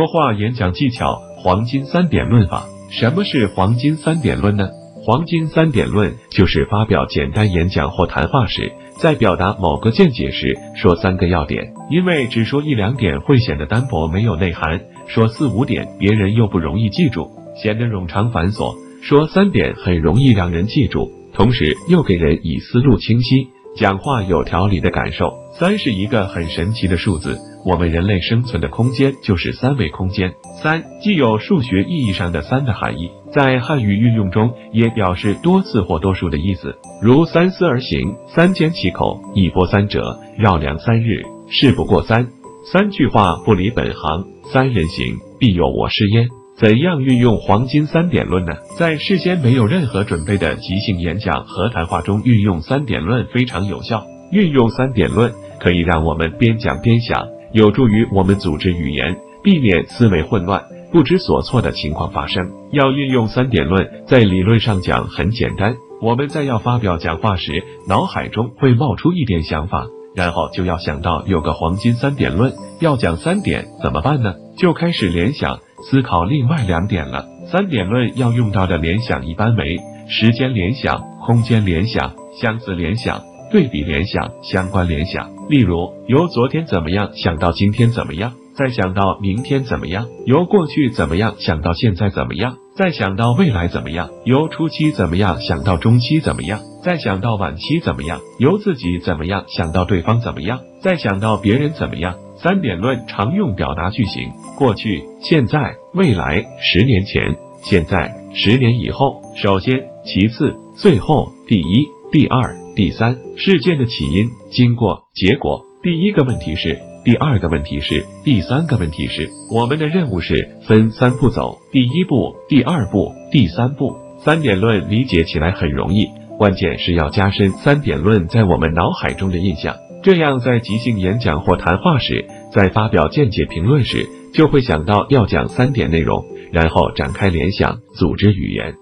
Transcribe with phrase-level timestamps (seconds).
[0.00, 2.64] 说话演讲技巧黄金三点论法。
[2.90, 4.70] 什么是黄金三点论呢？
[5.04, 17.30] 黄金三点论就是发表简单演讲或谈话时，在表达某个见解时说三个要点，因为只说一两点会显得单薄没有内涵，说四五点别人又不容易记住，
[17.62, 25.32] 显得冗长繁琐；说三点很容易让人记住，同时又给人以思路清晰、讲话有条理的感受。
[25.58, 27.38] 三是一个很神奇的数字。
[27.66, 30.32] 我们人类生存的空间就是三维空间。
[30.62, 42.28] 三既有数学意义上的三的含义，在汉语运用中也表示多次或多数的意思，如三思而行，三缄其口，一波三折，绕梁三日，事不过三。
[42.72, 46.39] 三句话不离本行，三人行必有我师焉。
[46.60, 48.52] 怎样运用黄金三点论呢？
[48.76, 54.04] 在事先没有任何准备的即兴演讲和谈话中运用三点论非常有效。
[54.30, 57.26] 运用三点论可以让我们边讲边想。
[57.52, 62.46] 有助于我们组织语言，避免思维混乱、不知所措的情况发生。
[62.72, 65.74] 要运用三点论，在理论上讲很简单。
[66.02, 74.34] 我们在要发表讲话时，脑海中会冒出一点想法，然后就要想到有个黄金三点论，要讲三点怎么办呢？
[74.60, 75.58] 就开始联想、
[75.90, 77.24] 思考另外两点了。
[77.50, 83.22] 三点论要用到的联想一般为时间联想、空间联想、相似联想。
[83.50, 102.16] 对比联想、相关联想，例如由昨天怎么样想到今天怎么样，再想到明天怎么样；由过去怎么样想到现在怎么样，再想到未来怎么样；由初期怎么样想到中期怎么样，再想到晚期怎么样；由自己怎么样想到对方怎么样，再想到别人怎么样。
[102.42, 112.56] 三点论常用表达句型：过去、现在、未来；十年前、现在、十年以后；首先、其次、最后、第一、第二。
[112.76, 115.60] 第三，事件的起因、经过、结果。
[115.82, 119.28] 第一个问题是，第二个问题是，第三个问题是。
[119.52, 123.96] 我们的任务是分三步走，第一步、第二步、第三步。
[124.20, 126.06] 三点论理解起来很容易，
[126.40, 138.72] 关键是要加深三点论在我们脑海中的印象，这样在即兴演讲或谈话时，在发表见解评论时，就会想到要讲三点内容，然后展开联想，组织语言。